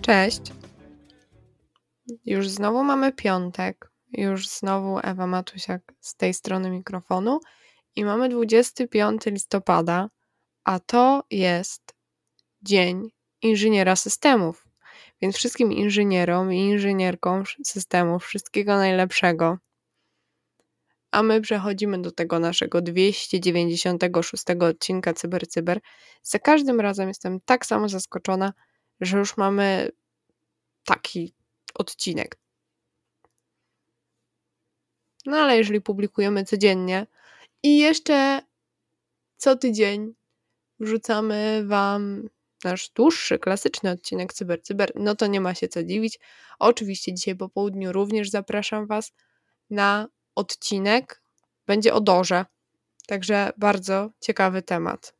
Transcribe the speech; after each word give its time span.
Cześć. 0.00 0.40
Już 2.24 2.48
znowu 2.48 2.84
mamy 2.84 3.12
piątek. 3.12 3.92
Już 4.12 4.48
znowu 4.48 4.98
Ewa 5.02 5.26
Matusiak 5.26 5.94
z 6.00 6.16
tej 6.16 6.34
strony 6.34 6.70
mikrofonu 6.70 7.40
i 7.96 8.04
mamy 8.04 8.28
25 8.28 9.26
listopada, 9.26 10.08
a 10.64 10.80
to 10.80 11.24
jest 11.30 11.94
Dzień 12.62 13.10
Inżyniera 13.42 13.96
Systemów. 13.96 14.71
Więc 15.22 15.36
wszystkim 15.36 15.72
inżynierom 15.72 16.52
i 16.52 16.58
inżynierkom 16.58 17.44
systemów 17.64 18.24
wszystkiego 18.24 18.76
najlepszego. 18.76 19.58
A 21.10 21.22
my 21.22 21.40
przechodzimy 21.40 22.02
do 22.02 22.12
tego 22.12 22.38
naszego 22.38 22.82
296 22.82 24.44
odcinka 24.60 25.14
CyberCyber. 25.14 25.80
Cyber. 25.80 25.80
Za 26.22 26.38
każdym 26.38 26.80
razem 26.80 27.08
jestem 27.08 27.40
tak 27.40 27.66
samo 27.66 27.88
zaskoczona, 27.88 28.52
że 29.00 29.18
już 29.18 29.36
mamy 29.36 29.90
taki 30.84 31.34
odcinek. 31.74 32.38
No 35.26 35.36
ale 35.36 35.56
jeżeli 35.56 35.80
publikujemy 35.80 36.44
codziennie 36.44 37.06
i 37.62 37.78
jeszcze 37.78 38.42
co 39.36 39.56
tydzień 39.56 40.14
wrzucamy 40.80 41.62
Wam 41.66 42.28
nasz 42.64 42.90
dłuższy, 42.90 43.38
klasyczny 43.38 43.90
odcinek 43.90 44.32
Cyber 44.32 44.62
Cyber, 44.62 44.92
no 44.94 45.14
to 45.14 45.26
nie 45.26 45.40
ma 45.40 45.54
się 45.54 45.68
co 45.68 45.82
dziwić. 45.82 46.18
Oczywiście 46.58 47.14
dzisiaj 47.14 47.36
po 47.36 47.48
południu 47.48 47.92
również 47.92 48.30
zapraszam 48.30 48.86
Was 48.86 49.12
na 49.70 50.08
odcinek. 50.34 51.22
Będzie 51.66 51.94
o 51.94 52.00
Dorze, 52.00 52.44
także 53.06 53.52
bardzo 53.56 54.10
ciekawy 54.20 54.62
temat. 54.62 55.14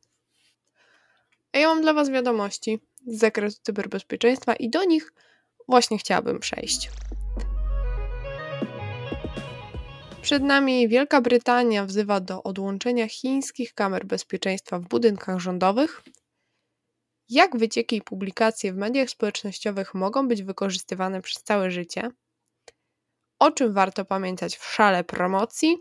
A 1.51 1.57
ja 1.57 1.67
mam 1.67 1.81
dla 1.81 1.93
Was 1.93 2.09
wiadomości 2.09 2.79
z 3.07 3.19
zakresu 3.19 3.59
cyberbezpieczeństwa 3.63 4.55
i 4.55 4.69
do 4.69 4.83
nich 4.83 5.13
właśnie 5.67 5.97
chciałabym 5.97 6.39
przejść. 6.39 6.89
Przed 10.21 10.43
nami 10.43 10.87
Wielka 10.87 11.21
Brytania 11.21 11.85
wzywa 11.85 12.19
do 12.19 12.43
odłączenia 12.43 13.07
chińskich 13.07 13.73
kamer 13.73 14.05
bezpieczeństwa 14.05 14.79
w 14.79 14.87
budynkach 14.87 15.39
rządowych. 15.39 16.03
Jak 17.33 17.57
wycieki 17.57 17.95
i 17.95 18.01
publikacje 18.01 18.73
w 18.73 18.77
mediach 18.77 19.09
społecznościowych 19.09 19.93
mogą 19.93 20.27
być 20.27 20.43
wykorzystywane 20.43 21.21
przez 21.21 21.43
całe 21.43 21.71
życie? 21.71 22.11
O 23.39 23.51
czym 23.51 23.73
warto 23.73 24.05
pamiętać 24.05 24.57
w 24.57 24.65
szale 24.65 25.03
promocji? 25.03 25.77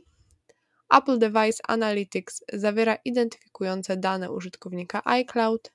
Apple 0.94 1.18
Device 1.18 1.62
Analytics 1.68 2.44
zawiera 2.52 2.96
identyfikujące 3.04 3.96
dane 3.96 4.30
użytkownika 4.30 5.02
iCloud. 5.04 5.72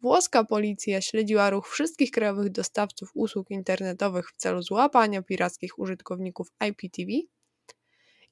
Włoska 0.00 0.44
policja 0.44 1.00
śledziła 1.00 1.50
ruch 1.50 1.68
wszystkich 1.68 2.10
krajowych 2.10 2.50
dostawców 2.50 3.10
usług 3.14 3.50
internetowych 3.50 4.30
w 4.30 4.36
celu 4.36 4.62
złapania 4.62 5.22
pirackich 5.22 5.78
użytkowników 5.78 6.48
IPTV. 6.68 7.12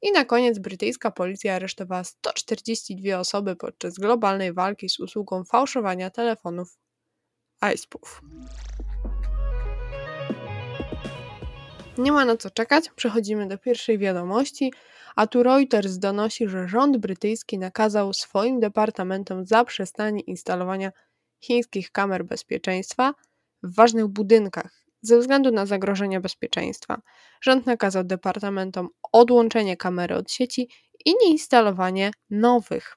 I 0.02 0.12
na 0.12 0.24
koniec 0.24 0.58
brytyjska 0.58 1.10
policja 1.10 1.54
aresztowała 1.54 2.04
142 2.04 3.18
osoby 3.18 3.56
podczas 3.56 3.94
globalnej 3.94 4.52
walki 4.52 4.88
z 4.88 5.00
usługą 5.00 5.44
fałszowania 5.44 6.10
telefonów 6.10 6.78
iSpoof. 7.74 8.20
Nie 11.98 12.12
ma 12.12 12.24
na 12.24 12.36
co 12.36 12.50
czekać, 12.50 12.90
przechodzimy 12.96 13.48
do 13.48 13.58
pierwszej 13.58 13.98
wiadomości, 13.98 14.72
a 15.16 15.26
tu 15.26 15.42
Reuters 15.42 15.98
donosi, 15.98 16.48
że 16.48 16.68
rząd 16.68 16.96
brytyjski 16.96 17.58
nakazał 17.58 18.12
swoim 18.12 18.60
departamentom 18.60 19.46
zaprzestanie 19.46 20.20
instalowania 20.20 20.92
chińskich 21.40 21.90
kamer 21.90 22.24
bezpieczeństwa 22.24 23.14
w 23.62 23.74
ważnych 23.74 24.06
budynkach 24.06 24.77
ze 25.02 25.18
względu 25.18 25.50
na 25.50 25.66
zagrożenia 25.66 26.20
bezpieczeństwa. 26.20 27.00
Rząd 27.40 27.66
nakazał 27.66 28.04
departamentom 28.04 28.88
odłączenie 29.12 29.76
kamery 29.76 30.14
od 30.14 30.32
sieci 30.32 30.68
i 31.04 31.14
nieinstalowanie 31.22 32.10
nowych. 32.30 32.96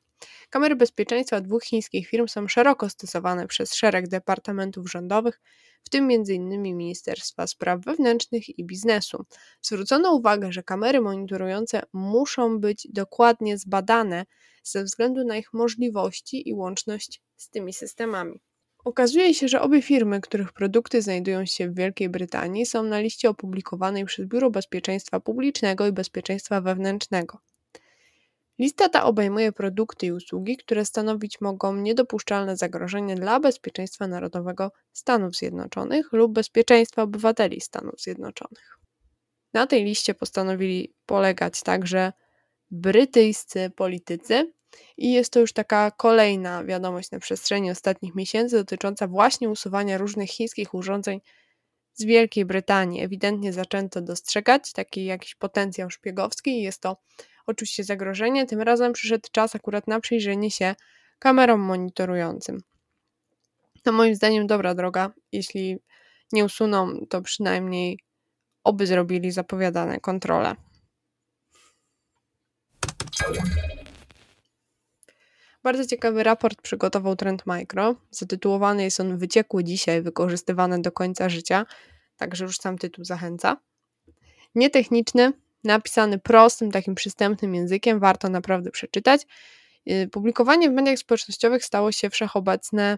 Kamery 0.50 0.76
bezpieczeństwa 0.76 1.42
dwóch 1.42 1.64
chińskich 1.64 2.08
firm 2.08 2.28
są 2.28 2.48
szeroko 2.48 2.90
stosowane 2.90 3.48
przez 3.48 3.76
szereg 3.76 4.08
departamentów 4.08 4.92
rządowych, 4.92 5.42
w 5.84 5.90
tym 5.90 6.10
m.in. 6.12 6.62
Ministerstwa 6.62 7.48
Spraw 7.48 7.82
Wewnętrznych 7.86 8.60
i 8.60 8.66
Biznesu. 8.66 9.26
Zwrócono 9.62 10.12
uwagę, 10.12 10.52
że 10.52 10.64
kamery 10.64 11.02
monitorujące 11.02 11.82
muszą 11.94 12.60
być 12.60 12.88
dokładnie 12.90 13.58
zbadane 13.58 14.26
ze 14.64 14.84
względu 14.84 15.24
na 15.24 15.38
ich 15.38 15.54
możliwości 15.54 16.50
i 16.50 16.54
łączność 16.54 17.22
z 17.38 17.50
tymi 17.50 17.74
systemami. 17.74 18.42
Okazuje 18.86 19.34
się, 19.34 19.48
że 19.48 19.62
obie 19.62 19.82
firmy, 19.82 20.22
których 20.22 20.54
produkty 20.54 21.02
znajdują 21.02 21.46
się 21.46 21.70
w 21.70 21.76
Wielkiej 21.76 22.10
Brytanii, 22.10 22.66
są 22.66 22.84
na 22.84 23.00
liście 23.00 23.30
opublikowanej 23.30 24.06
przez 24.06 24.26
Biuro 24.26 24.52
Bezpieczeństwa 24.52 25.20
Publicznego 25.20 25.88
i 25.88 25.92
Bezpieczeństwa 25.92 26.62
Wewnętrznego. 26.62 27.40
Lista 28.60 28.90
ta 28.90 29.04
obejmuje 29.04 29.52
produkty 29.52 30.06
i 30.06 30.12
usługi, 30.12 30.58
które 30.58 30.86
stanowić 30.86 31.42
mogą 31.42 31.76
niedopuszczalne 31.76 32.58
zagrożenie 32.58 33.16
dla 33.16 33.40
bezpieczeństwa 33.40 34.08
narodowego 34.08 34.72
Stanów 34.94 35.36
Zjednoczonych 35.36 36.14
lub 36.14 36.34
bezpieczeństwa 36.34 37.04
obywateli 37.04 37.62
Stanów 37.62 38.02
Zjednoczonych. 38.02 38.78
Na 39.54 39.68
tej 39.68 39.84
liście 39.84 40.14
postanowili 40.14 40.94
polegać 41.06 41.62
także 41.62 42.14
brytyjscy 42.72 43.70
politycy, 43.76 44.54
i 44.98 45.14
jest 45.14 45.34
to 45.34 45.40
już 45.40 45.54
taka 45.54 45.92
kolejna 45.92 46.64
wiadomość 46.64 47.12
na 47.12 47.20
przestrzeni 47.20 47.72
ostatnich 47.72 48.16
miesięcy 48.16 48.56
dotycząca 48.56 49.08
właśnie 49.08 49.50
usuwania 49.50 49.98
różnych 49.98 50.30
chińskich 50.30 50.74
urządzeń 50.74 51.22
z 51.94 52.04
Wielkiej 52.04 52.46
Brytanii. 52.46 53.02
Ewidentnie 53.02 53.54
zaczęto 53.54 54.02
dostrzegać 54.02 54.72
taki 54.72 55.06
jakiś 55.06 55.36
potencjał 55.36 55.90
szpiegowski 55.90 56.60
i 56.60 56.64
jest 56.64 56.82
to 56.82 56.98
oczywiście 57.46 57.84
zagrożenie. 57.84 58.46
Tym 58.46 58.62
razem 58.62 58.94
przyszedł 58.94 59.30
czas 59.32 59.56
akurat 59.56 59.88
na 59.88 60.00
przyjrzenie 60.00 60.52
się 60.52 60.76
kamerom 61.20 61.60
monitorującym. 61.60 62.62
To 63.84 63.92
moim 63.92 64.16
zdaniem 64.16 64.48
dobra 64.48 64.76
droga. 64.76 65.12
Jeśli 65.32 65.78
nie 66.32 66.46
usuną, 66.46 67.06
to 67.10 67.22
przynajmniej 67.22 68.00
oby 68.64 68.88
zrobili 68.88 69.32
zapowiadane 69.32 70.00
kontrole. 70.00 70.56
Bardzo 75.64 75.86
ciekawy 75.86 76.24
raport 76.24 76.62
przygotował 76.62 77.16
Trend 77.16 77.44
Micro. 77.46 77.96
Zatytułowany 78.12 78.84
jest 78.84 79.00
on 79.00 79.18
Wyciekły 79.18 79.64
dzisiaj, 79.64 80.02
wykorzystywane 80.02 80.82
do 80.82 80.92
końca 80.92 81.30
życia. 81.30 81.66
Także 82.18 82.46
już 82.46 82.58
sam 82.58 82.78
tytuł 82.78 83.06
zachęca. 83.06 83.58
Nietechniczny, 84.56 85.34
napisany 85.64 86.20
prostym, 86.20 86.72
takim 86.72 86.96
przystępnym 86.96 87.56
językiem, 87.56 88.00
warto 88.00 88.30
naprawdę 88.30 88.72
przeczytać. 88.72 89.22
Y, 89.92 90.10
publikowanie 90.12 90.70
w 90.70 90.74
mediach 90.74 90.98
społecznościowych 90.98 91.66
stało 91.66 91.92
się 91.92 92.10
wszechobecne 92.10 92.98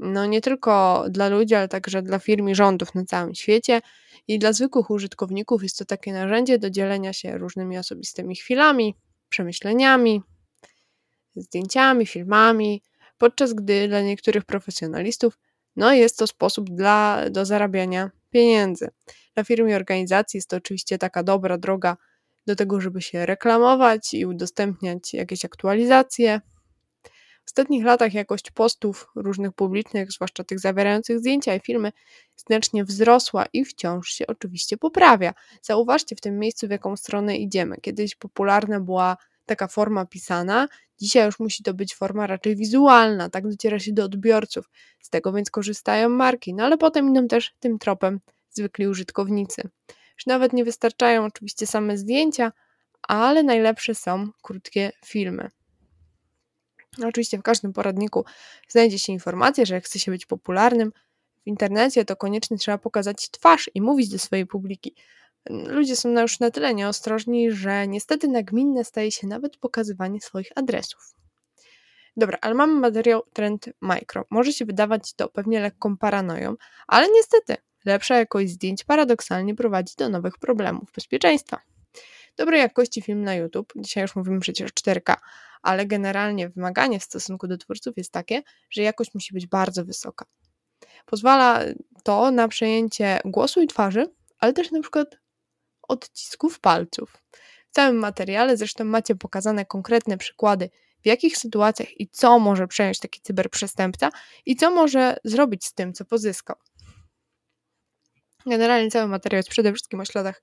no 0.00 0.26
nie 0.26 0.40
tylko 0.40 1.04
dla 1.10 1.28
ludzi, 1.28 1.54
ale 1.54 1.68
także 1.68 2.02
dla 2.02 2.18
firm 2.18 2.48
i 2.48 2.54
rządów 2.54 2.94
na 2.94 3.04
całym 3.04 3.34
świecie. 3.34 3.80
I 4.28 4.38
dla 4.38 4.52
zwykłych 4.52 4.90
użytkowników 4.90 5.62
jest 5.62 5.78
to 5.78 5.84
takie 5.84 6.12
narzędzie 6.12 6.58
do 6.58 6.70
dzielenia 6.70 7.12
się 7.12 7.38
różnymi 7.38 7.78
osobistymi 7.78 8.36
chwilami, 8.36 8.94
przemyśleniami, 9.28 10.22
zdjęciami, 11.36 12.06
filmami, 12.06 12.82
podczas 13.18 13.52
gdy 13.52 13.88
dla 13.88 14.00
niektórych 14.00 14.44
profesjonalistów 14.44 15.38
no 15.76 15.92
jest 15.92 16.18
to 16.18 16.26
sposób 16.26 16.70
dla, 16.70 17.30
do 17.30 17.44
zarabiania 17.44 18.10
pieniędzy. 18.30 18.88
Dla 19.34 19.44
firm 19.44 19.68
i 19.68 19.74
organizacji 19.74 20.38
jest 20.38 20.50
to 20.50 20.56
oczywiście 20.56 20.98
taka 20.98 21.22
dobra 21.22 21.58
droga 21.58 21.96
do 22.46 22.56
tego, 22.56 22.80
żeby 22.80 23.02
się 23.02 23.26
reklamować 23.26 24.14
i 24.14 24.26
udostępniać 24.26 25.14
jakieś 25.14 25.44
aktualizacje. 25.44 26.40
W 27.44 27.52
ostatnich 27.52 27.84
latach 27.84 28.14
jakość 28.14 28.50
postów 28.50 29.06
różnych 29.16 29.52
publicznych, 29.52 30.12
zwłaszcza 30.12 30.44
tych 30.44 30.60
zawierających 30.60 31.18
zdjęcia 31.18 31.54
i 31.54 31.60
filmy, 31.60 31.92
znacznie 32.36 32.84
wzrosła 32.84 33.46
i 33.52 33.64
wciąż 33.64 34.08
się 34.08 34.26
oczywiście 34.26 34.76
poprawia. 34.76 35.34
Zauważcie 35.62 36.16
w 36.16 36.20
tym 36.20 36.38
miejscu, 36.38 36.66
w 36.66 36.70
jaką 36.70 36.96
stronę 36.96 37.36
idziemy. 37.36 37.76
Kiedyś 37.82 38.14
popularna 38.14 38.80
była 38.80 39.16
taka 39.50 39.68
forma 39.68 40.06
pisana, 40.06 40.68
dzisiaj 40.98 41.26
już 41.26 41.38
musi 41.38 41.62
to 41.62 41.74
być 41.74 41.94
forma 41.94 42.26
raczej 42.26 42.56
wizualna, 42.56 43.30
tak 43.30 43.48
dociera 43.48 43.78
się 43.78 43.92
do 43.92 44.04
odbiorców. 44.04 44.70
Z 45.00 45.10
tego 45.10 45.32
więc 45.32 45.50
korzystają 45.50 46.08
marki, 46.08 46.54
no 46.54 46.64
ale 46.64 46.78
potem 46.78 47.10
idą 47.10 47.28
też 47.28 47.54
tym 47.60 47.78
tropem 47.78 48.20
zwykli 48.50 48.88
użytkownicy. 48.88 49.62
Już 49.88 50.26
nawet 50.26 50.52
nie 50.52 50.64
wystarczają 50.64 51.24
oczywiście 51.24 51.66
same 51.66 51.98
zdjęcia, 51.98 52.52
ale 53.02 53.42
najlepsze 53.42 53.94
są 53.94 54.30
krótkie 54.42 54.92
filmy. 55.04 55.50
Oczywiście 57.04 57.38
w 57.38 57.42
każdym 57.42 57.72
poradniku 57.72 58.24
znajdzie 58.68 58.98
się 58.98 59.12
informacja, 59.12 59.64
że 59.64 59.74
jak 59.74 59.84
chce 59.84 59.98
się 59.98 60.12
być 60.12 60.26
popularnym 60.26 60.92
w 61.44 61.46
internecie, 61.46 62.04
to 62.04 62.16
koniecznie 62.16 62.58
trzeba 62.58 62.78
pokazać 62.78 63.30
twarz 63.30 63.70
i 63.74 63.80
mówić 63.80 64.08
do 64.08 64.18
swojej 64.18 64.46
publiki. 64.46 64.94
Ludzie 65.48 65.96
są 65.96 66.20
już 66.20 66.40
na 66.40 66.50
tyle 66.50 66.74
nieostrożni, 66.74 67.52
że 67.52 67.88
niestety 67.88 68.28
nagminne 68.28 68.84
staje 68.84 69.12
się 69.12 69.26
nawet 69.26 69.56
pokazywanie 69.56 70.20
swoich 70.20 70.52
adresów. 70.56 71.14
Dobra, 72.16 72.38
ale 72.40 72.54
mamy 72.54 72.80
materiał 72.80 73.22
Trend 73.32 73.68
Micro. 73.82 74.24
Może 74.30 74.52
się 74.52 74.64
wydawać 74.64 75.14
to 75.14 75.28
pewnie 75.28 75.60
lekką 75.60 75.96
paranoją, 75.96 76.54
ale 76.86 77.08
niestety 77.14 77.56
lepsza 77.84 78.18
jakość 78.18 78.50
zdjęć 78.50 78.84
paradoksalnie 78.84 79.54
prowadzi 79.54 79.94
do 79.96 80.08
nowych 80.08 80.38
problemów 80.38 80.92
bezpieczeństwa. 80.94 81.60
Dobrej 82.36 82.60
jakości 82.60 83.02
film 83.02 83.22
na 83.22 83.34
YouTube, 83.34 83.72
dzisiaj 83.76 84.02
już 84.02 84.16
mówimy 84.16 84.40
przecież 84.40 84.70
4K, 84.70 85.16
ale 85.62 85.86
generalnie 85.86 86.48
wymaganie 86.48 87.00
w 87.00 87.04
stosunku 87.04 87.46
do 87.48 87.58
twórców 87.58 87.96
jest 87.96 88.12
takie, 88.12 88.42
że 88.70 88.82
jakość 88.82 89.14
musi 89.14 89.34
być 89.34 89.46
bardzo 89.46 89.84
wysoka. 89.84 90.24
Pozwala 91.06 91.60
to 92.02 92.30
na 92.30 92.48
przejęcie 92.48 93.20
głosu 93.24 93.62
i 93.62 93.66
twarzy, 93.66 94.06
ale 94.38 94.52
też 94.52 94.70
na 94.70 94.80
przykład 94.80 95.19
odcisków 95.90 96.60
palców. 96.60 97.22
W 97.70 97.74
całym 97.74 97.96
materiale 97.96 98.56
zresztą 98.56 98.84
macie 98.84 99.14
pokazane 99.14 99.64
konkretne 99.64 100.18
przykłady, 100.18 100.70
w 101.02 101.06
jakich 101.06 101.36
sytuacjach 101.36 102.00
i 102.00 102.08
co 102.08 102.38
może 102.38 102.68
przejąć 102.68 102.98
taki 102.98 103.20
cyberprzestępca 103.20 104.10
i 104.46 104.56
co 104.56 104.70
może 104.70 105.16
zrobić 105.24 105.64
z 105.64 105.74
tym, 105.74 105.92
co 105.92 106.04
pozyskał. 106.04 106.56
Generalnie 108.46 108.90
cały 108.90 109.08
materiał 109.08 109.38
jest 109.38 109.48
przede 109.48 109.72
wszystkim 109.72 110.00
o 110.00 110.04
śladach 110.04 110.42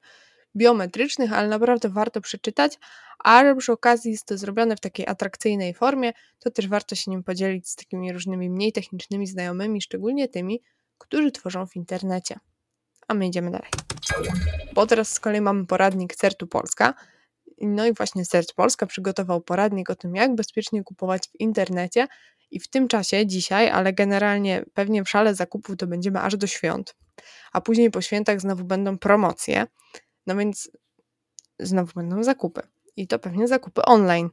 biometrycznych, 0.55 1.33
ale 1.33 1.47
naprawdę 1.47 1.89
warto 1.89 2.21
przeczytać, 2.21 2.77
a 3.23 3.43
że 3.43 3.55
przy 3.55 3.71
okazji 3.71 4.11
jest 4.11 4.25
to 4.25 4.37
zrobione 4.37 4.75
w 4.75 4.79
takiej 4.79 5.07
atrakcyjnej 5.07 5.73
formie, 5.73 6.13
to 6.39 6.51
też 6.51 6.67
warto 6.67 6.95
się 6.95 7.11
nim 7.11 7.23
podzielić 7.23 7.69
z 7.69 7.75
takimi 7.75 8.13
różnymi 8.13 8.49
mniej 8.49 8.71
technicznymi 8.73 9.27
znajomymi, 9.27 9.81
szczególnie 9.81 10.27
tymi, 10.27 10.61
którzy 10.97 11.31
tworzą 11.31 11.67
w 11.67 11.75
internecie. 11.75 12.39
A 13.07 13.13
my 13.13 13.27
idziemy 13.27 13.51
dalej. 13.51 13.69
Bo 14.73 14.87
teraz 14.87 15.13
z 15.13 15.19
kolei 15.19 15.41
mamy 15.41 15.65
poradnik 15.65 16.15
CERTU 16.15 16.47
Polska. 16.47 16.93
No 17.61 17.85
i 17.85 17.93
właśnie 17.93 18.25
CERT 18.25 18.53
Polska 18.53 18.85
przygotował 18.85 19.41
poradnik 19.41 19.89
o 19.89 19.95
tym, 19.95 20.15
jak 20.15 20.35
bezpiecznie 20.35 20.83
kupować 20.83 21.27
w 21.27 21.39
internecie. 21.39 22.07
I 22.51 22.59
w 22.59 22.67
tym 22.67 22.87
czasie, 22.87 23.27
dzisiaj, 23.27 23.69
ale 23.69 23.93
generalnie 23.93 24.65
pewnie 24.73 25.03
w 25.03 25.09
szale 25.09 25.35
zakupów 25.35 25.77
to 25.77 25.87
będziemy 25.87 26.21
aż 26.21 26.37
do 26.37 26.47
świąt. 26.47 26.95
A 27.53 27.61
później 27.61 27.91
po 27.91 28.01
świętach 28.01 28.41
znowu 28.41 28.63
będą 28.63 28.97
promocje. 28.97 29.67
No 30.27 30.35
więc 30.35 30.71
znowu 31.59 31.93
będą 31.95 32.23
zakupy. 32.23 32.61
I 32.95 33.07
to 33.07 33.19
pewnie 33.19 33.47
zakupy 33.47 33.81
online. 33.81 34.29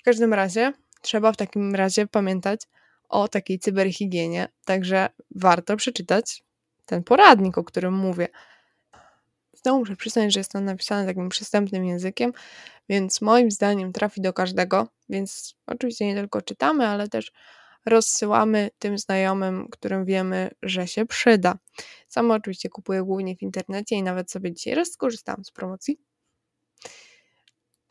W 0.00 0.02
każdym 0.02 0.34
razie 0.34 0.72
trzeba 1.00 1.32
w 1.32 1.36
takim 1.36 1.74
razie 1.74 2.06
pamiętać 2.06 2.60
o 3.08 3.28
takiej 3.28 3.58
cyberhigienie, 3.58 4.48
także 4.64 5.08
warto 5.30 5.76
przeczytać 5.76 6.42
ten 6.90 7.04
poradnik, 7.04 7.58
o 7.58 7.64
którym 7.64 7.94
mówię. 7.94 8.28
Znowu 9.52 9.78
muszę 9.78 9.96
przyznać, 9.96 10.32
że 10.32 10.40
jest 10.40 10.56
on 10.56 10.64
napisany 10.64 11.06
takim 11.06 11.28
przystępnym 11.28 11.84
językiem, 11.84 12.32
więc 12.88 13.20
moim 13.20 13.50
zdaniem 13.50 13.92
trafi 13.92 14.20
do 14.20 14.32
każdego, 14.32 14.88
więc 15.08 15.54
oczywiście 15.66 16.06
nie 16.06 16.14
tylko 16.14 16.42
czytamy, 16.42 16.86
ale 16.86 17.08
też 17.08 17.32
rozsyłamy 17.86 18.70
tym 18.78 18.98
znajomym, 18.98 19.68
którym 19.68 20.04
wiemy, 20.04 20.50
że 20.62 20.86
się 20.86 21.06
przyda. 21.06 21.58
Sama 22.08 22.34
oczywiście 22.34 22.68
kupuję 22.68 23.02
głównie 23.02 23.36
w 23.36 23.42
internecie 23.42 23.96
i 23.96 24.02
nawet 24.02 24.30
sobie 24.30 24.52
dzisiaj 24.52 24.74
raz 24.74 24.92
skorzystałam 24.92 25.44
z 25.44 25.50
promocji. 25.50 26.09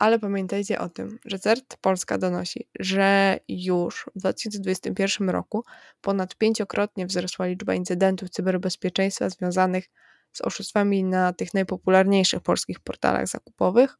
Ale 0.00 0.18
pamiętajcie 0.18 0.78
o 0.78 0.88
tym, 0.88 1.18
że 1.24 1.38
CERT 1.38 1.76
Polska 1.80 2.18
donosi, 2.18 2.68
że 2.78 3.38
już 3.48 4.10
w 4.16 4.18
2021 4.18 5.30
roku 5.30 5.64
ponad 6.00 6.36
pięciokrotnie 6.36 7.06
wzrosła 7.06 7.46
liczba 7.46 7.74
incydentów 7.74 8.30
cyberbezpieczeństwa 8.30 9.28
związanych 9.28 9.90
z 10.32 10.40
oszustwami 10.40 11.04
na 11.04 11.32
tych 11.32 11.54
najpopularniejszych 11.54 12.40
polskich 12.40 12.80
portalach 12.80 13.28
zakupowych, 13.28 13.98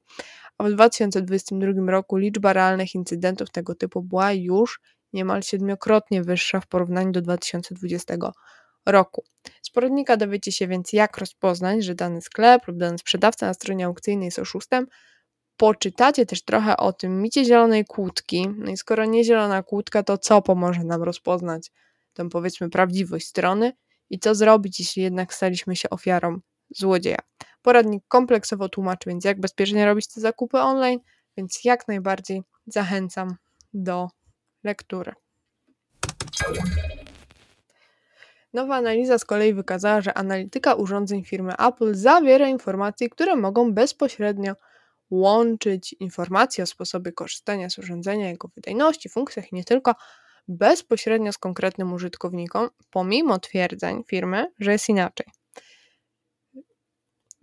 a 0.59 0.65
w 0.65 0.71
2022 0.73 1.91
roku 1.93 2.17
liczba 2.17 2.53
realnych 2.53 2.95
incydentów 2.95 3.51
tego 3.51 3.75
typu 3.75 4.03
była 4.03 4.33
już 4.33 4.81
niemal 5.13 5.43
siedmiokrotnie 5.43 6.23
wyższa 6.23 6.61
w 6.61 6.67
porównaniu 6.67 7.13
do 7.13 7.23
2020 7.23 8.15
roku. 8.87 9.25
Z 9.63 9.71
poradnika 9.71 10.17
dowiecie 10.17 10.53
się 10.53 10.69
więc, 10.69 10.93
jak 10.93 11.19
rozpoznać, 11.19 11.85
że 11.85 11.95
dany 11.95 12.21
sklep 12.21 12.67
lub 12.67 12.77
dany 12.77 12.99
sprzedawca 12.99 13.47
na 13.47 13.55
stronie 13.55 13.87
aukcyjnej 13.87 14.25
jest 14.27 14.39
oszustem. 14.39 14.87
Poczytacie 15.61 16.27
też 16.27 16.43
trochę 16.43 16.77
o 16.77 16.93
tym 16.93 17.23
micie 17.23 17.45
zielonej 17.45 17.85
kłódki. 17.85 18.49
No 18.57 18.71
i 18.71 18.77
skoro 18.77 19.05
nie 19.05 19.25
zielona 19.25 19.63
kłódka, 19.63 20.03
to 20.03 20.19
co 20.19 20.43
pomoże 20.43 20.85
nam 20.85 21.03
rozpoznać 21.03 21.71
tę 22.15 22.29
powiedzmy 22.29 22.71
prawdziwość 22.71 23.27
strony 23.27 23.73
i 24.11 24.19
co 24.19 24.35
zrobić, 24.35 24.81
jeśli 24.81 25.03
jednak 25.03 25.35
staliśmy 25.35 25.77
się 25.77 25.91
ofiarą 25.91 26.41
złodzieja. 26.71 27.19
Poradnik 27.63 28.05
kompleksowo 28.09 28.69
tłumaczy 28.69 29.09
więc, 29.11 29.25
jak 29.25 29.41
bezpiecznie 29.41 29.87
robić 29.87 30.09
te 30.09 30.21
zakupy 30.21 30.59
online, 30.59 31.01
więc 31.37 31.65
jak 31.65 31.89
najbardziej 31.89 32.43
zachęcam 32.67 33.37
do 33.75 34.09
lektury. 34.65 35.13
Nowa 38.53 38.77
analiza 38.77 39.19
z 39.19 39.25
kolei 39.25 39.55
wykazała, 39.55 40.01
że 40.01 40.15
analityka 40.15 40.75
urządzeń 40.75 41.25
firmy 41.25 41.57
Apple 41.57 41.95
zawiera 41.95 42.49
informacje, 42.49 43.09
które 43.09 43.37
mogą 43.37 43.73
bezpośrednio 43.73 44.55
łączyć 45.11 45.93
informacje 46.01 46.65
o 46.65 46.67
sposobie 46.67 47.13
korzystania 47.13 47.71
z 47.71 47.79
urządzenia, 47.79 48.29
jego 48.29 48.49
wydajności, 48.49 49.09
funkcjach 49.09 49.53
i 49.53 49.55
nie 49.55 49.65
tylko 49.65 49.95
bezpośrednio 50.49 51.33
z 51.33 51.39
konkretnym 51.39 51.93
użytkownikiem, 51.93 52.69
pomimo 52.91 53.39
twierdzeń 53.39 54.05
firmy, 54.07 54.53
że 54.59 54.73
jest 54.73 54.89
inaczej. 54.89 55.27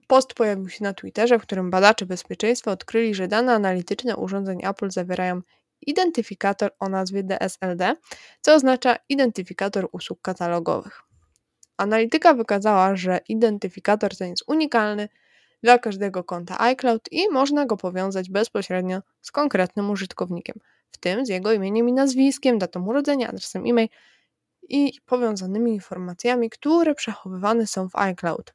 Post 0.07 0.33
pojawił 0.33 0.69
się 0.69 0.83
na 0.83 0.93
Twitterze, 0.93 1.39
w 1.39 1.41
którym 1.41 1.69
badacze 1.69 2.05
bezpieczeństwa 2.05 2.71
odkryli, 2.71 3.15
że 3.15 3.27
dane 3.27 3.53
analityczne 3.53 4.15
urządzeń 4.15 4.65
Apple 4.65 4.91
zawierają 4.91 5.41
identyfikator 5.81 6.71
o 6.79 6.89
nazwie 6.89 7.23
DSLD, 7.23 7.95
co 8.41 8.55
oznacza 8.55 8.95
identyfikator 9.09 9.89
usług 9.91 10.21
katalogowych. 10.21 11.01
Analityka 11.77 12.33
wykazała, 12.33 12.95
że 12.95 13.19
identyfikator 13.29 14.17
ten 14.17 14.29
jest 14.29 14.43
unikalny 14.47 15.09
dla 15.63 15.79
każdego 15.79 16.23
konta 16.23 16.59
iCloud 16.59 17.01
i 17.11 17.29
można 17.29 17.65
go 17.65 17.77
powiązać 17.77 18.29
bezpośrednio 18.29 19.01
z 19.21 19.31
konkretnym 19.31 19.89
użytkownikiem, 19.89 20.55
w 20.91 20.97
tym 20.97 21.25
z 21.25 21.29
jego 21.29 21.51
imieniem 21.51 21.89
i 21.89 21.93
nazwiskiem, 21.93 22.57
datą 22.57 22.85
urodzenia, 22.85 23.27
adresem 23.27 23.63
e-mail 23.67 23.89
i 24.69 24.93
powiązanymi 25.05 25.73
informacjami, 25.73 26.49
które 26.49 26.95
przechowywane 26.95 27.67
są 27.67 27.89
w 27.89 27.95
iCloud. 27.95 28.53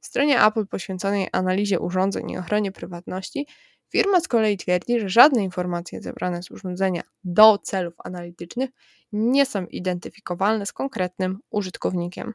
W 0.00 0.06
stronie 0.06 0.44
Apple 0.44 0.66
poświęconej 0.66 1.28
analizie 1.32 1.80
urządzeń 1.80 2.30
i 2.30 2.38
ochronie 2.38 2.72
prywatności 2.72 3.46
Firma 3.88 4.20
z 4.20 4.28
kolei 4.28 4.56
twierdzi, 4.56 5.00
że 5.00 5.08
żadne 5.08 5.42
informacje 5.42 6.02
zebrane 6.02 6.42
z 6.42 6.50
urządzenia 6.50 7.02
do 7.24 7.58
celów 7.58 7.94
analitycznych 8.04 8.70
nie 9.12 9.46
są 9.46 9.66
identyfikowalne 9.66 10.66
z 10.66 10.72
konkretnym 10.72 11.38
użytkownikiem. 11.50 12.34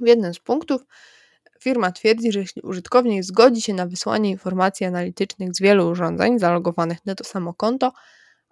W 0.00 0.06
jednym 0.06 0.34
z 0.34 0.38
punktów 0.38 0.86
firma 1.64 1.92
twierdzi, 1.92 2.32
że 2.32 2.38
jeśli 2.38 2.62
użytkownik 2.62 3.24
zgodzi 3.24 3.62
się 3.62 3.74
na 3.74 3.86
wysłanie 3.86 4.30
informacji 4.30 4.86
analitycznych 4.86 5.54
z 5.54 5.60
wielu 5.60 5.90
urządzeń 5.90 6.38
zalogowanych 6.38 7.06
na 7.06 7.14
to 7.14 7.24
samo 7.24 7.54
konto, 7.54 7.92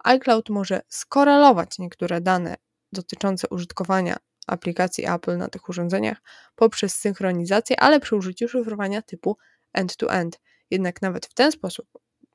iCloud 0.03 0.49
może 0.49 0.81
skorelować 0.87 1.79
niektóre 1.79 2.21
dane 2.21 2.55
dotyczące 2.91 3.47
użytkowania 3.49 4.17
aplikacji 4.47 5.05
Apple 5.09 5.37
na 5.37 5.47
tych 5.47 5.69
urządzeniach 5.69 6.17
poprzez 6.55 6.95
synchronizację, 6.95 7.79
ale 7.79 7.99
przy 7.99 8.15
użyciu 8.15 8.47
szyfrowania 8.47 9.01
typu 9.01 9.37
end-to-end. 9.73 10.35
-end. 10.35 10.39
Jednak 10.71 11.01
nawet 11.01 11.25
w 11.25 11.33
ten 11.33 11.51
sposób 11.51 11.85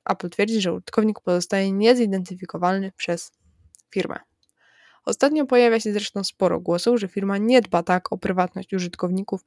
Apple 0.05 0.31
twierdzi, 0.31 0.61
że 0.61 0.73
użytkownik 0.73 1.21
pozostaje 1.21 1.73
niezidentyfikowalny 1.73 2.93
przez 2.97 3.33
firmę. 3.91 4.19
Ostatnio 5.05 5.47
pojawia 5.47 5.81
się 5.81 5.93
zresztą 5.93 6.25
sporo 6.25 6.61
głosów, 6.61 7.01
że 7.01 7.09
firma 7.09 7.39
nie 7.39 7.63
dba 7.63 7.83
tak 7.83 8.13
o 8.13 8.19
prywatność 8.19 8.75
użytkowników, 8.75 9.45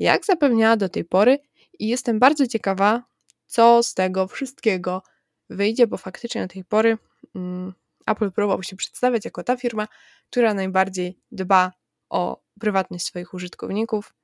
jak 0.00 0.24
zapewniała 0.24 0.76
do 0.76 0.88
tej 0.88 1.04
pory, 1.04 1.38
i 1.78 1.88
jestem 1.88 2.18
bardzo 2.18 2.46
ciekawa, 2.46 3.02
co 3.46 3.82
z 3.82 3.94
tego 3.94 4.26
wszystkiego 4.26 5.02
wyjdzie, 5.50 5.86
bo 5.86 5.96
faktycznie 5.96 6.42
do 6.42 6.48
tej 6.48 6.64
pory 6.64 6.98
mm, 7.34 7.72
Apple 8.06 8.30
próbował 8.30 8.62
się 8.62 8.76
przedstawiać 8.76 9.24
jako 9.24 9.44
ta 9.44 9.56
firma, 9.56 9.88
która 10.30 10.54
najbardziej 10.54 11.18
dba 11.32 11.72
o 12.08 12.42
prywatność 12.60 13.04
swoich 13.04 13.34
użytkowników, 13.34 14.14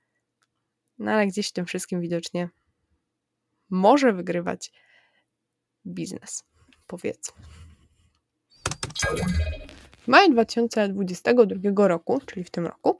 no 0.99 1.13
ale 1.13 1.27
gdzieś 1.27 1.49
w 1.49 1.53
tym 1.53 1.67
wszystkim 1.67 2.01
widocznie 2.01 2.49
może 3.71 4.13
wygrywać 4.13 4.73
biznes, 5.87 6.45
powiedzmy. 6.87 7.35
W 10.07 10.09
maju 10.09 10.31
2022 10.31 11.89
roku, 11.89 12.21
czyli 12.27 12.45
w 12.45 12.51
tym 12.51 12.67
roku, 12.67 12.99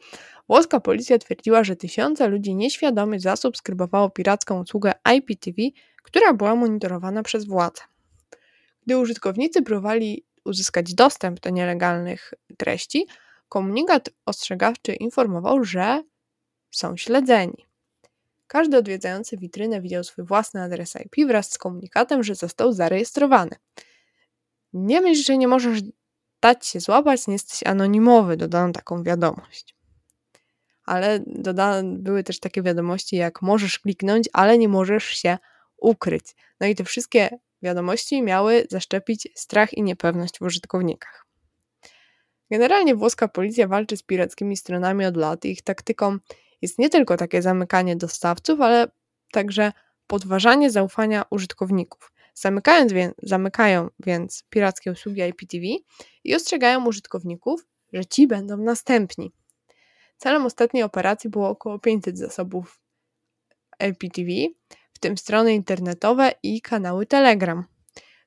włoska 0.49 0.81
policja 0.81 1.19
twierdziła, 1.19 1.65
że 1.65 1.77
tysiące 1.77 2.29
ludzi 2.29 2.55
nieświadomie 2.55 3.21
zasubskrybowało 3.21 4.11
piracką 4.11 4.61
usługę 4.61 4.93
IPTV, 5.17 5.57
która 6.03 6.35
była 6.35 6.55
monitorowana 6.55 7.23
przez 7.23 7.45
władze. 7.45 7.83
Gdy 8.87 8.99
użytkownicy 8.99 9.63
próbowali 9.63 10.25
uzyskać 10.45 10.95
dostęp 10.95 11.41
do 11.41 11.51
nielegalnych 11.51 12.35
treści, 12.57 13.07
komunikat 13.49 14.11
ostrzegawczy 14.25 14.95
informował, 14.95 15.65
że 15.65 16.03
są 16.71 16.97
śledzeni. 16.97 17.67
Każdy 18.47 18.77
odwiedzający 18.77 19.37
witrynę 19.37 19.81
widział 19.81 20.05
swój 20.05 20.25
własny 20.25 20.63
adres 20.63 20.97
IP 20.97 21.27
wraz 21.27 21.53
z 21.53 21.59
komunikatem, 21.59 22.23
że 22.23 22.35
został 22.35 22.73
zarejestrowany. 22.73 23.57
Nie 24.73 25.01
myśl, 25.01 25.25
że 25.25 25.39
nie 25.39 25.49
możesz 25.49 25.81
dać 26.41 26.67
się 26.67 26.81
złapać, 26.81 27.27
nie 27.27 27.33
jesteś 27.33 27.63
anonimowy, 27.63 28.37
dodano 28.37 28.73
taką 28.73 29.03
wiadomość. 29.03 29.77
Ale 30.85 31.21
dodane 31.27 31.99
były 31.99 32.25
też 32.25 32.41
takie 32.41 32.63
wiadomości, 32.63 33.17
jak 33.17 33.43
możesz 33.43 33.79
kliknąć, 33.79 34.29
ale 34.33 34.59
nie 34.59 34.69
możesz 34.69 35.05
się 35.05 35.39
ukryć. 35.77 36.25
No 36.61 36.67
i 36.67 36.75
te 36.75 36.85
wszystkie 36.85 37.39
wiadomości 37.63 38.23
miały 38.23 38.67
zaszczepić 38.71 39.29
strach 39.35 39.75
i 39.75 39.83
niepewność 39.83 40.39
w 40.39 40.43
użytkownikach. 40.43 41.27
Generalnie 42.51 42.95
włoska 42.95 43.29
policja 43.29 43.69
walczy 43.69 43.97
z 43.97 44.03
pirackimi 44.03 44.57
stronami 44.57 45.05
od 45.05 45.17
lat 45.17 45.45
i 45.45 45.51
ich 45.51 45.63
taktyką 45.63 46.19
jest 46.63 46.79
nie 46.79 46.91
tylko 46.91 47.17
takie 47.17 47.43
zamykanie 47.43 47.97
dostawców, 47.97 48.61
ale 48.61 48.89
także 49.33 49.73
podważanie 50.07 50.71
zaufania 50.71 51.25
użytkowników. 51.31 52.13
Zamykając 52.39 52.93
wie, 52.93 53.13
zamykają 53.23 53.89
więc 54.07 54.45
pirackie 54.51 54.93
usługi 54.93 55.21
IPTV 55.21 55.65
i 56.25 56.35
ostrzegają 56.35 56.87
użytkowników, 56.87 57.67
że 57.93 58.07
ci 58.07 58.27
będą 58.27 58.57
następni. 58.57 59.33
Celem 60.17 60.47
ostatniej 60.47 60.83
operacji 60.83 61.31
było 61.31 61.49
około 61.49 61.79
500 61.79 62.19
zasobów 62.19 62.81
IPTV, 63.89 64.31
w 64.93 64.99
tym 64.99 65.19
strony 65.19 65.55
internetowe 65.55 66.33
i 66.43 66.61
kanały 66.61 67.07
Telegram. 67.07 67.65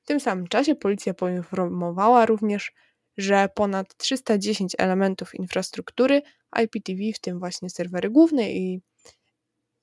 W 0.02 0.06
tym 0.06 0.20
samym 0.20 0.46
czasie 0.46 0.74
policja 0.74 1.14
poinformowała 1.14 2.26
również, 2.26 2.72
że 3.16 3.48
ponad 3.54 3.96
310 3.96 4.72
elementów 4.78 5.34
infrastruktury 5.34 6.22
IPTV, 6.62 6.98
w 7.14 7.18
tym 7.18 7.38
właśnie 7.38 7.70
serwery 7.70 8.10
główne 8.10 8.52
i 8.52 8.80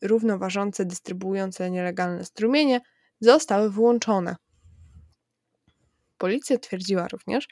równoważące 0.01 0.85
dystrybuujące 0.85 1.71
nielegalne 1.71 2.25
strumienie, 2.25 2.81
zostały 3.19 3.71
wyłączone. 3.71 4.35
Policja 6.17 6.57
twierdziła 6.57 7.07
również, 7.07 7.47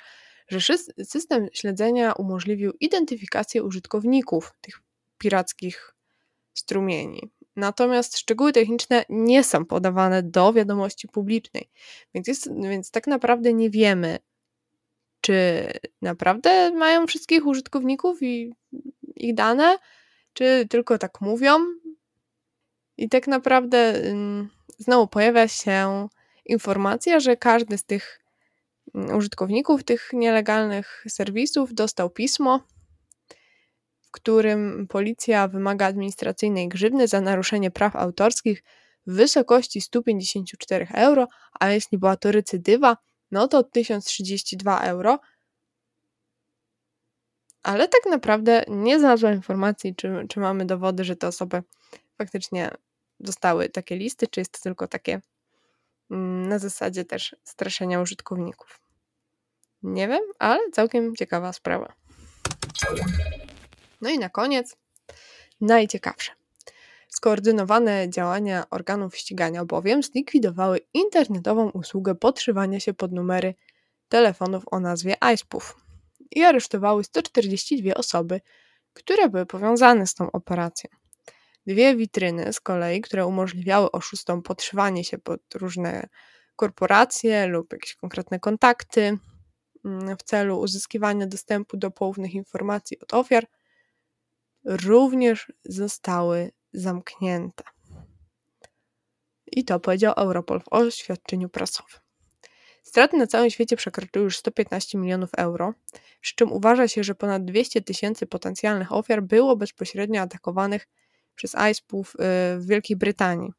że 0.48 0.78
system 1.04 1.48
śledzenia 1.54 2.14
umożliwił 2.14 2.74
identyfikację 2.80 3.64
użytkowników 3.64 4.54
tych 4.62 4.82
pirackich 5.18 5.96
strumieni. 6.54 7.32
Natomiast 7.56 8.18
szczegóły 8.18 8.54
techniczne 8.54 9.06
nie 9.10 9.44
są 9.44 9.66
podawane 9.66 10.24
do 10.24 10.54
wiadomości 10.54 11.08
publicznej, 11.08 11.70
więc, 12.14 12.28
jest, 12.28 12.50
więc 12.62 12.92
tak 12.92 13.08
naprawdę 13.08 13.54
nie 13.54 13.70
wiemy, 13.70 14.20
czy 15.22 15.68
naprawdę 16.02 16.72
mają 16.72 17.08
wszystkich 17.08 17.46
użytkowników 17.46 18.24
i 18.24 18.54
ich 19.16 19.36
dane, 19.36 19.78
czy 20.34 20.68
tylko 20.70 20.98
tak 20.98 21.22
mówią. 21.22 21.60
I 22.98 23.10
tak 23.10 23.28
naprawdę 23.28 24.02
znowu 24.78 25.08
pojawia 25.08 25.48
się 25.48 26.08
informacja, 26.46 27.20
że 27.20 27.38
każdy 27.38 27.78
z 27.78 27.84
tych 27.84 28.20
mm, 28.96 29.18
użytkowników 29.18 29.84
tych 29.84 30.10
nielegalnych 30.14 31.06
serwisów 31.08 31.74
dostał 31.74 32.10
pismo, 32.10 32.60
w 34.02 34.12
którym 34.12 34.88
policja 34.90 35.48
wymaga 35.48 35.86
administracyjnej 35.86 36.70
grzywny 36.70 37.08
za 37.08 37.22
naruszenie 37.22 37.72
praw 37.72 37.96
autorskich 37.96 38.64
w 39.08 39.14
wysokości 39.14 39.82
154 39.82 40.88
euro, 40.94 41.28
a 41.60 41.70
jeśli 41.70 41.98
była 41.98 42.18
to 42.18 42.32
recydywa, 42.32 42.98
no 43.32 43.48
to 43.48 43.64
1032 43.64 44.80
euro. 44.80 45.20
Ale 47.64 47.88
tak 47.88 48.02
naprawdę 48.10 48.64
nie 48.68 49.00
znalazłam 49.00 49.34
informacji, 49.34 49.96
czy, 49.96 50.26
czy 50.30 50.40
mamy 50.40 50.66
dowody, 50.66 51.04
że 51.04 51.16
te 51.16 51.28
osoby 51.28 51.64
faktycznie 52.18 52.72
dostały 53.20 53.70
takie 53.70 53.96
listy, 53.96 54.28
czy 54.28 54.42
jest 54.42 54.52
to 54.52 54.60
tylko 54.60 54.88
takie 54.88 55.22
mm, 56.12 56.50
na 56.50 56.60
zasadzie 56.60 57.06
też 57.06 57.36
straszenia 57.44 58.02
użytkowników. 58.02 58.80
Nie 59.84 60.08
wiem, 60.08 60.22
ale 60.40 60.72
całkiem 60.72 61.16
ciekawa 61.16 61.54
sprawa. 61.54 61.94
No 64.02 64.10
i 64.10 64.20
na 64.20 64.30
koniec 64.30 64.78
najciekawsze. 65.62 66.32
Skoordynowane 67.08 68.10
działania 68.10 68.66
organów 68.70 69.18
ścigania 69.18 69.66
bowiem 69.66 70.04
zlikwidowały 70.04 70.80
internetową 70.94 71.70
usługę 71.70 72.16
podszywania 72.16 72.80
się 72.80 72.94
pod 72.94 73.12
numery 73.12 73.56
telefonów 74.10 74.64
o 74.72 74.80
nazwie 74.80 75.16
iSpoof 75.34 75.76
i 76.32 76.44
aresztowały 76.44 77.04
142 77.04 77.94
osoby, 77.94 78.42
które 78.94 79.30
były 79.30 79.46
powiązane 79.46 80.08
z 80.08 80.14
tą 80.14 80.32
operacją. 80.32 80.90
Dwie 81.68 81.96
witryny 81.96 82.54
z 82.54 82.60
kolei, 82.60 83.02
które 83.02 83.26
umożliwiały 83.26 83.92
oszustom 83.92 84.42
podszywanie 84.42 85.04
się 85.04 85.18
pod 85.18 85.42
różne 85.56 86.08
korporacje 86.56 87.48
lub 87.48 87.74
jakieś 87.74 87.96
konkretne 87.96 88.40
kontakty 88.40 89.18
mm, 89.86 90.18
w 90.18 90.24
celu 90.24 90.60
uzyskiwania 90.60 91.28
dostępu 91.28 91.78
do 91.78 91.92
poufnych 91.92 92.34
informacji 92.34 93.00
od 93.00 93.14
ofiar, 93.14 93.48
również 94.66 95.54
zostały 95.66 96.52
zamknięte. 96.74 97.64
I 99.48 99.66
to 99.66 99.80
powiedział 99.80 100.14
Europol 100.18 100.60
w 100.60 100.74
oświadczeniu 100.74 101.50
prasowym. 101.50 102.00
Straty 102.84 103.18
na 103.18 103.28
całym 103.28 103.50
świecie 103.50 103.76
przekroczyły 103.76 104.26
już 104.26 104.38
115 104.38 104.98
milionów 104.98 105.30
euro, 105.38 105.74
przy 106.22 106.36
czym 106.36 106.52
uważa 106.52 106.88
się, 106.88 107.04
że 107.04 107.16
ponad 107.16 107.46
200 107.46 107.82
tysięcy 107.82 108.28
potencjalnych 108.28 108.92
ofiar 108.92 109.24
było 109.24 109.56
bezpośrednio 109.56 110.22
atakowanych 110.22 110.88
przez 111.36 111.56
ISPów 111.72 112.16
y, 112.16 112.18
w 112.60 112.66
Wielkiej 112.68 112.98
Brytanii. 112.98 113.52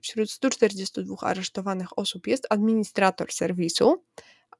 Wśród 0.00 0.30
142 0.30 1.16
aresztowanych 1.20 1.98
osób 1.98 2.26
jest 2.26 2.46
administrator 2.50 3.32
serwisu, 3.32 4.04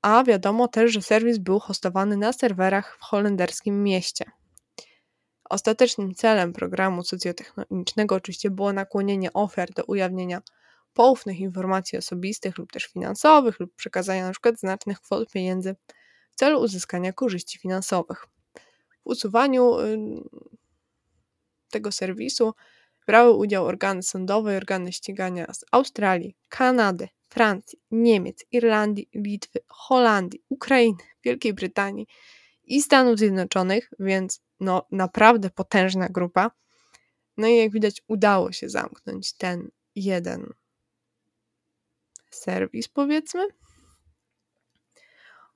a 0.03 0.25
wiadomo 0.25 0.69
też, 0.69 0.93
że 0.93 1.03
serwis 1.03 1.39
był 1.39 1.59
hostowany 1.59 2.17
na 2.17 2.33
serwerach 2.33 2.97
w 2.99 3.03
holenderskim 3.03 3.83
mieście. 3.83 4.25
Ostatecznym 5.51 6.15
celem 6.15 6.53
programu 6.53 7.05
socjotechnicznego 7.05 8.15
oczywiście 8.15 8.51
było 8.51 8.73
nakłonienie 8.73 9.33
ofiar 9.33 9.73
do 9.73 9.85
ujawnienia 9.85 10.43
poufnych 10.95 11.41
informacji 11.41 11.99
osobistych 11.99 12.59
lub 12.59 12.73
też 12.73 12.85
finansowych 12.85 13.61
lub 13.61 13.75
przekazania 13.75 14.23
np. 14.23 14.53
znacznych 14.57 15.01
kwot 15.01 15.33
pieniędzy 15.33 15.77
w 16.31 16.37
celu 16.37 16.61
uzyskania 16.61 17.13
korzyści 17.13 17.59
finansowych. 17.59 18.27
W 19.05 19.07
usuwaniu 19.07 19.79
y, 19.81 19.99
tego 21.73 21.93
serwisu 21.93 22.55
brały 23.07 23.33
udział 23.33 23.67
organy 23.67 24.03
sądowe 24.03 24.55
i 24.55 24.57
organy 24.57 24.93
ścigania 24.93 25.53
z 25.55 25.65
Australii, 25.71 26.37
Kanady, 26.49 27.09
Francji, 27.29 27.79
Niemiec, 27.91 28.45
Irlandii, 28.51 29.09
Litwy, 29.15 29.59
Holandii, 29.69 30.43
Ukrainy, 30.49 31.05
Wielkiej 31.25 31.55
Brytanii 31.55 32.07
i 32.65 32.83
Stanów 32.83 33.19
Zjednoczonych, 33.19 33.91
więc 33.99 34.41
no 34.61 34.87
naprawdę 34.91 35.51
potężna 35.51 36.09
grupa. 36.09 36.51
No 37.37 37.47
i 37.47 37.57
jak 37.57 37.73
widać, 37.73 38.03
udało 38.09 38.53
się 38.53 38.69
zamknąć 38.69 39.33
ten 39.33 39.71
jeden 39.95 40.53
serwis, 42.31 42.89
powiedzmy. 42.89 43.47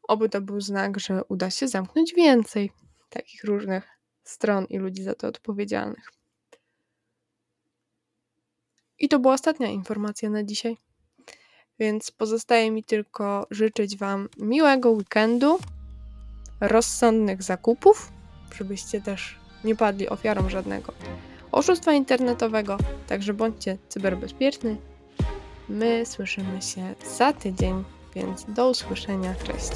Oby 0.03 0.29
to 0.29 0.41
był 0.41 0.61
znak, 0.61 1.01
że 1.01 1.25
uda 1.25 1.51
się 1.51 1.69
zamknąć 1.69 2.15
więcej 2.15 2.73
takich 3.11 3.45
różnych 3.45 3.96
stron 4.29 4.65
i 4.65 4.79
ludzi 4.79 5.03
za 5.03 5.15
to 5.15 5.29
odpowiedzialnych. 5.29 6.13
I 8.99 9.09
to 9.09 9.19
była 9.19 9.35
ostatnia 9.35 9.69
informacja 9.69 10.31
na 10.31 10.45
dzisiaj. 10.45 10.77
Więc 11.79 12.11
pozostaje 12.11 12.71
mi 12.71 12.85
tylko 12.85 13.47
życzyć 13.51 13.97
Wam 13.97 14.29
miłego 14.39 14.91
weekendu, 14.91 15.59
rozsądnych 16.61 17.43
zakupów, 17.43 18.13
żebyście 18.55 19.01
też 19.01 19.39
nie 19.65 19.77
padli 19.77 20.09
ofiarą 20.09 20.49
żadnego 20.51 20.93
oszustwa 21.57 21.93
internetowego. 21.93 22.79
Także 23.07 23.35
bądźcie 23.35 23.79
cyberbezpieczni. 23.89 24.77
My 25.69 26.07
słyszymy 26.07 26.63
się 26.63 26.95
za 27.17 27.33
tydzień, 27.33 27.85
więc 28.15 28.45
do 28.49 28.71
usłyszenia. 28.71 29.35
Cześć. 29.35 29.71